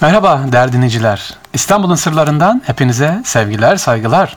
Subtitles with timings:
[0.00, 1.34] Merhaba değerli dinleyiciler.
[1.52, 4.36] İstanbul'un sırlarından hepinize sevgiler, saygılar.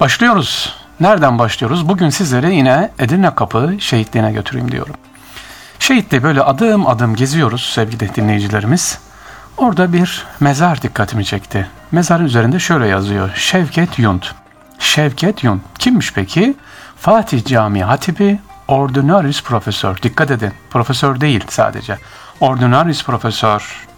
[0.00, 0.74] Başlıyoruz.
[1.00, 1.88] Nereden başlıyoruz?
[1.88, 4.94] Bugün sizleri yine Edirne Kapı şehitliğine götüreyim diyorum.
[5.78, 8.98] Şehitliği böyle adım adım geziyoruz sevgili dinleyicilerimiz.
[9.56, 11.66] Orada bir mezar dikkatimi çekti.
[11.92, 13.30] Mezarın üzerinde şöyle yazıyor.
[13.34, 14.34] Şevket Yunt.
[14.78, 15.62] Şevket Yunt.
[15.78, 16.56] Kimmiş peki?
[16.96, 18.38] Fatih Camii Hatibi,
[18.68, 20.02] Ordinarius Profesör.
[20.02, 20.52] Dikkat edin.
[20.70, 21.98] Profesör değil sadece.
[22.40, 23.89] Ordinarius Profesör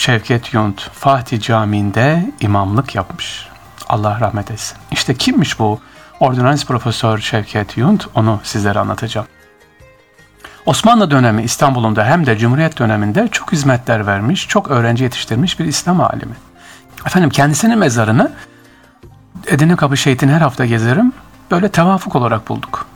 [0.00, 3.48] Şevket Yunt Fatih Camii'nde imamlık yapmış.
[3.88, 4.78] Allah rahmet etsin.
[4.90, 5.80] İşte kimmiş bu
[6.20, 9.26] Ordinans Profesör Şevket Yunt onu sizlere anlatacağım.
[10.66, 16.00] Osmanlı dönemi İstanbul'unda hem de Cumhuriyet döneminde çok hizmetler vermiş, çok öğrenci yetiştirmiş bir İslam
[16.00, 16.34] alimi.
[17.06, 18.32] Efendim kendisinin mezarını
[19.46, 21.12] Edirne Kapı Şehit'ini her hafta gezerim.
[21.50, 22.86] Böyle tevafuk olarak bulduk.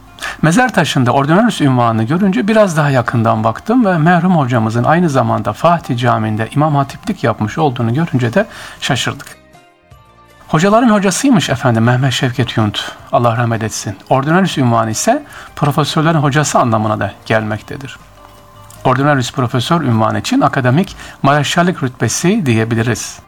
[0.42, 5.98] Mezar taşında ordinarius ünvanını görünce biraz daha yakından baktım ve merhum hocamızın aynı zamanda Fatih
[5.98, 8.46] Camii'nde imam hatiplik yapmış olduğunu görünce de
[8.80, 9.36] şaşırdık.
[10.48, 12.92] Hocaların hocasıymış efendim Mehmet Şevket Yunt.
[13.12, 13.96] Allah rahmet etsin.
[14.10, 15.22] Ordinarius ünvanı ise
[15.56, 17.98] profesörlerin hocası anlamına da gelmektedir.
[18.84, 23.18] Ordinarius profesör ünvanı için akademik mareşallik rütbesi diyebiliriz.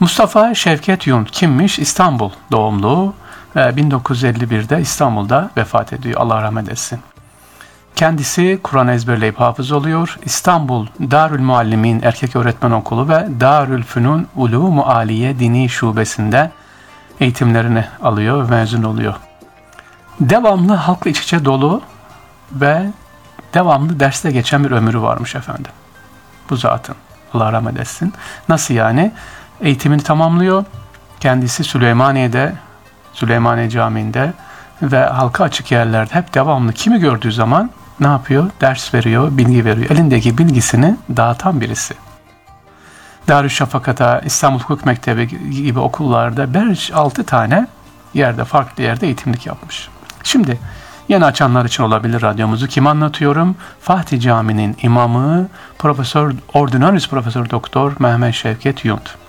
[0.00, 1.78] Mustafa Şevket Yunt kimmiş?
[1.78, 3.14] İstanbul doğumlu,
[3.56, 6.20] 1951'de İstanbul'da vefat ediyor.
[6.20, 7.00] Allah rahmet etsin.
[7.96, 10.18] Kendisi Kur'an ezberleyip hafız oluyor.
[10.24, 16.50] İstanbul Darül Muallimin Erkek Öğretmen Okulu ve Darül Fünun Ulumu Aliye Dini Şubesi'nde
[17.20, 19.14] eğitimlerini alıyor ve mezun oluyor.
[20.20, 21.82] Devamlı halkla iç içe dolu
[22.52, 22.86] ve
[23.54, 25.72] devamlı derste geçen bir ömrü varmış efendim.
[26.50, 26.96] Bu zatın.
[27.34, 28.12] Allah rahmet etsin.
[28.48, 29.12] Nasıl yani?
[29.60, 30.64] Eğitimini tamamlıyor.
[31.20, 32.52] Kendisi Süleymaniye'de
[33.16, 34.32] Süleymaniye Camii'nde
[34.82, 38.50] ve halka açık yerlerde hep devamlı kimi gördüğü zaman ne yapıyor?
[38.60, 39.90] Ders veriyor, bilgi veriyor.
[39.90, 41.94] Elindeki bilgisini dağıtan birisi.
[43.28, 45.28] Darüşşafaka'da, İstanbul Hukuk Mektebi
[45.62, 47.66] gibi okullarda 5-6 tane
[48.14, 49.88] yerde, farklı yerde eğitimlik yapmış.
[50.22, 50.58] Şimdi
[51.08, 52.66] yeni açanlar için olabilir radyomuzu.
[52.66, 53.56] Kim anlatıyorum?
[53.80, 59.25] Fatih Camii'nin imamı Profesör Ordinarius Profesör Doktor Mehmet Şevket Yunt.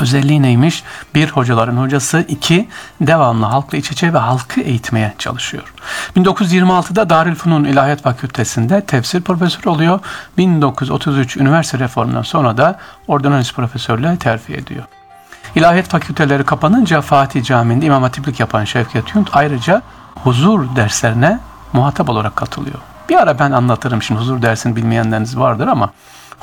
[0.00, 0.82] Özelliği neymiş?
[1.14, 2.24] Bir, hocaların hocası.
[2.28, 2.68] iki
[3.00, 5.74] devamlı halkla iç içe ve halkı eğitmeye çalışıyor.
[6.16, 10.00] 1926'da Darülfünun İlahiyat Fakültesi'nde tefsir profesörü oluyor.
[10.38, 12.78] 1933 üniversite reformundan sonra da
[13.08, 14.84] ordonans profesörlüğe terfi ediyor.
[15.54, 19.82] İlahiyat fakülteleri kapanınca Fatih Camii'nde imam hatiplik yapan Şevket Yunt ayrıca
[20.14, 21.38] huzur derslerine
[21.72, 22.78] muhatap olarak katılıyor.
[23.08, 25.90] Bir ara ben anlatırım şimdi huzur dersini bilmeyenleriniz vardır ama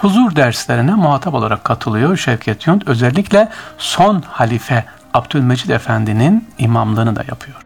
[0.02, 2.88] huzur derslerine muhatap olarak katılıyor Şevket Yunt.
[2.88, 7.58] Özellikle son halife Abdülmecid Efendi'nin imamlığını da yapıyor.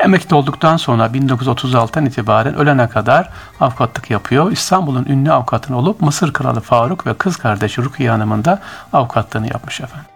[0.00, 3.28] Emekli olduktan sonra 1936'dan itibaren ölene kadar
[3.60, 4.52] avukatlık yapıyor.
[4.52, 8.58] İstanbul'un ünlü avukatın olup Mısır Kralı Faruk ve kız kardeşi Rukiye Hanım'ın da
[8.92, 10.11] avukatlığını yapmış efendim.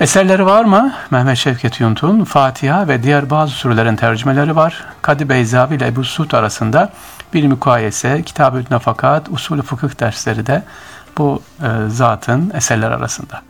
[0.00, 0.94] Eserleri var mı?
[1.10, 4.84] Mehmet Şevket Yunt'un Fatiha ve diğer bazı sürelerin tercümeleri var.
[5.02, 6.92] Kadı Beyzavi ile Ebu Suud arasında
[7.34, 10.62] bir mukayese, kitab-ı nafakat, usulü fıkıh dersleri de
[11.18, 13.42] bu e, zatın eserler arasında.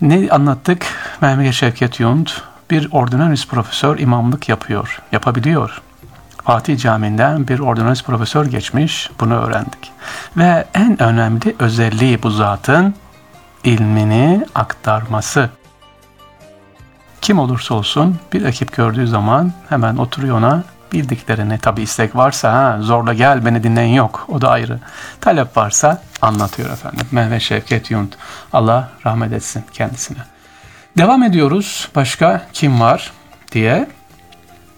[0.00, 0.86] Ne anlattık?
[1.20, 5.82] Mehmet Şevket Yunt bir ordinarius profesör imamlık yapıyor, yapabiliyor.
[6.44, 9.92] Fatih Camii'nden bir ordinarius profesör geçmiş, bunu öğrendik.
[10.36, 12.94] Ve en önemli özelliği bu zatın
[13.64, 15.50] ilmini aktarması.
[17.20, 22.78] Kim olursa olsun bir ekip gördüğü zaman hemen oturuyor ona bildiklerini tabi istek varsa ha,
[22.80, 24.78] zorla gel beni dinleyin yok o da ayrı.
[25.20, 27.06] Talep varsa anlatıyor efendim.
[27.12, 28.16] Mehmet Şevket Yunt
[28.52, 30.18] Allah rahmet etsin kendisine.
[30.98, 31.88] Devam ediyoruz.
[31.94, 33.12] Başka kim var
[33.52, 33.88] diye.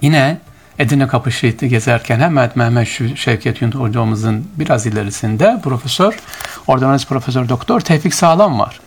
[0.00, 0.38] Yine
[0.78, 6.18] Edirne Kapı Şehit'i gezerken hemen Mehmet Şevket Yunt hocamızın biraz ilerisinde Profesör,
[6.66, 8.80] Ordonans Profesör Doktor Tevfik Sağlam var.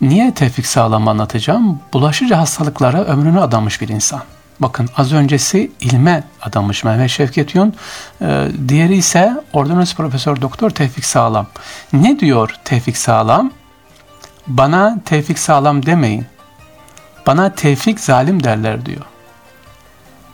[0.00, 1.80] Niye Tevfik Sağlam anlatacağım?
[1.92, 4.22] Bulaşıcı hastalıklara ömrünü adamış bir insan.
[4.60, 7.74] Bakın az öncesi ilme adamış Mehmet Şevket Yun.
[8.22, 11.46] Ee, diğeri ise Ordonans Profesör Doktor Tevfik Sağlam.
[11.92, 13.52] Ne diyor Tevfik Sağlam?
[14.46, 16.26] Bana Tevfik Sağlam demeyin.
[17.26, 19.04] Bana Tevfik Zalim derler diyor.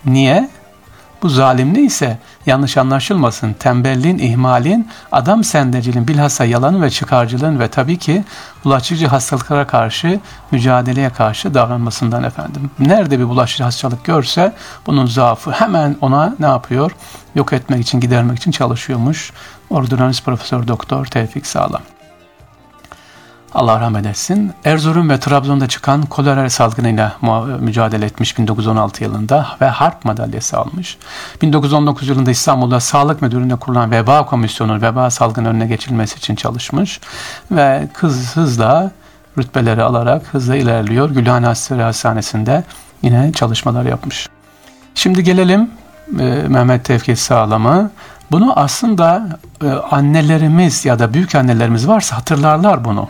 [0.07, 0.51] Niye?
[1.23, 7.99] Bu zalim ise yanlış anlaşılmasın tembelliğin, ihmalin, adam sendeciliğin bilhassa yalanın ve çıkarcılığın ve tabii
[7.99, 8.25] ki
[8.65, 10.21] bulaşıcı hastalıklara karşı
[10.51, 12.71] mücadeleye karşı davranmasından efendim.
[12.79, 14.53] Nerede bir bulaşıcı hastalık görse
[14.87, 16.93] bunun zaafı hemen ona ne yapıyor?
[17.35, 19.33] Yok etmek için, gidermek için çalışıyormuş.
[19.71, 21.83] Ordonans Profesör Doktor Tevfik Sağlam.
[23.55, 24.53] Allah rahmet etsin.
[24.65, 27.17] Erzurum ve Trabzon'da çıkan kolera salgınıyla
[27.61, 30.99] mücadele etmiş 1916 yılında ve harp madalyası almış.
[31.43, 37.01] 1919 yılında İstanbul'da Sağlık Müdürlüğü'nde kurulan veba komisyonu veba salgının önüne geçilmesi için çalışmış
[37.51, 38.91] ve kız hızla
[39.39, 41.11] rütbeleri alarak hızla ilerliyor.
[41.11, 41.47] Gülhane
[41.83, 42.65] Hastanesi'nde
[43.03, 44.29] yine çalışmalar yapmış.
[44.95, 45.71] Şimdi gelelim
[46.21, 47.91] e, Mehmet Tevfik Sağlam'a.
[48.31, 53.09] Bunu aslında e, annelerimiz ya da büyük annelerimiz varsa hatırlarlar bunu.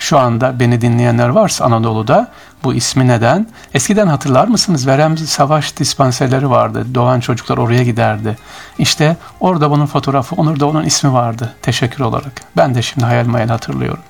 [0.00, 2.28] Şu anda beni dinleyenler varsa Anadolu'da
[2.64, 3.46] bu ismi neden?
[3.74, 4.86] Eskiden hatırlar mısınız?
[4.86, 6.86] Verem savaş dispanserleri vardı.
[6.94, 8.38] Doğan çocuklar oraya giderdi.
[8.78, 11.54] İşte orada bunun fotoğrafı, Onur'da onun ismi vardı.
[11.62, 12.32] Teşekkür olarak.
[12.56, 14.02] Ben de şimdi hayal mayal hatırlıyorum.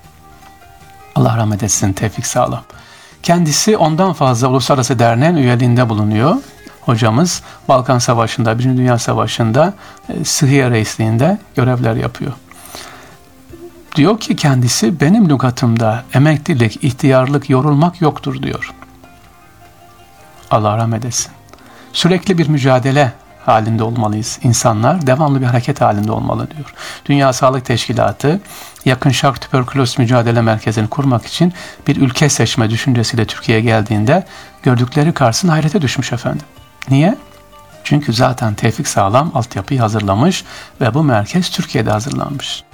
[1.14, 2.62] Allah rahmet etsin Tevfik Sağlam.
[3.22, 6.36] Kendisi ondan fazla uluslararası derneğin üyeliğinde bulunuyor.
[6.81, 9.75] Hocamız Balkan Savaşı'nda, Birinci Dünya Savaşı'nda
[10.08, 12.32] e, Sıhhiye Reisliği'nde görevler yapıyor.
[13.96, 18.75] Diyor ki kendisi benim lügatımda emeklilik, ihtiyarlık, yorulmak yoktur diyor.
[20.50, 21.32] Allah rahmet etsin.
[21.92, 23.12] Sürekli bir mücadele
[23.46, 24.38] halinde olmalıyız.
[24.42, 26.75] İnsanlar devamlı bir hareket halinde olmalı diyor.
[27.06, 28.40] Dünya Sağlık Teşkilatı
[28.84, 31.52] yakın şark tüberküloz mücadele merkezini kurmak için
[31.86, 34.26] bir ülke seçme düşüncesiyle Türkiye'ye geldiğinde
[34.62, 36.46] gördükleri karşısında hayrete düşmüş efendim.
[36.90, 37.19] Niye?
[37.84, 40.44] Çünkü zaten Tevfik Sağlam altyapıyı hazırlamış
[40.81, 42.64] ve bu merkez Türkiye'de hazırlanmış.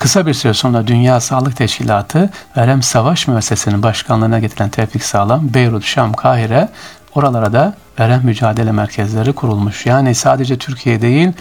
[0.00, 5.84] Kısa bir süre sonra Dünya Sağlık Teşkilatı Verem Savaş Müessesesi'nin başkanlığına getiren Tevfik Sağlam, Beyrut,
[5.84, 6.68] Şam, Kahire
[7.14, 9.86] oralara da verem mücadele merkezleri kurulmuş.
[9.86, 11.32] Yani sadece Türkiye değil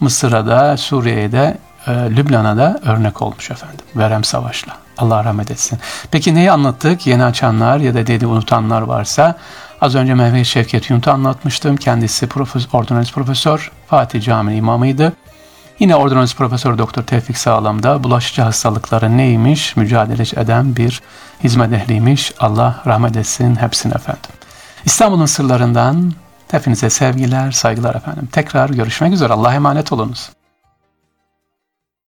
[0.00, 3.84] Mısır'a da Suriye'ye de e, Lübnan'a da örnek olmuş efendim.
[3.96, 4.72] Verem Savaş'la.
[4.98, 5.78] Allah rahmet etsin.
[6.10, 7.06] Peki neyi anlattık?
[7.06, 9.38] Yeni açanlar ya da dedi unutanlar varsa
[9.80, 11.76] az önce Mehmet Şevket Yunt'u anlatmıştım.
[11.76, 15.12] Kendisi profesör, ordonans profesör, Fatih Camii imamıydı.
[15.82, 21.02] Yine ordonans profesör Doktor Tevfik Sağlam da bulaşıcı hastalıkları neymiş mücadele eden bir
[21.44, 22.32] hizmet ehliymiş.
[22.40, 24.30] Allah rahmet etsin hepsine efendim.
[24.84, 26.12] İstanbul'un sırlarından
[26.50, 28.28] hepinize sevgiler, saygılar efendim.
[28.32, 29.32] Tekrar görüşmek üzere.
[29.32, 30.30] Allah'a emanet olunuz.